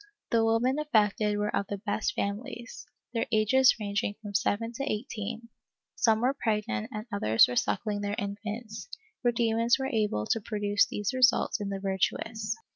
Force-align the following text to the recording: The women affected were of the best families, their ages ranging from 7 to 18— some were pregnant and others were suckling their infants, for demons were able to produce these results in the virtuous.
The 0.31 0.43
women 0.43 0.79
affected 0.79 1.37
were 1.37 1.55
of 1.55 1.67
the 1.67 1.77
best 1.77 2.15
families, 2.15 2.87
their 3.13 3.27
ages 3.31 3.75
ranging 3.79 4.15
from 4.19 4.33
7 4.33 4.71
to 4.77 4.83
18— 4.91 5.47
some 5.95 6.21
were 6.21 6.33
pregnant 6.33 6.89
and 6.91 7.05
others 7.11 7.47
were 7.47 7.55
suckling 7.55 8.01
their 8.01 8.15
infants, 8.17 8.89
for 9.21 9.31
demons 9.31 9.77
were 9.77 9.91
able 9.93 10.25
to 10.25 10.41
produce 10.41 10.87
these 10.87 11.13
results 11.13 11.61
in 11.61 11.69
the 11.69 11.79
virtuous. 11.79 12.55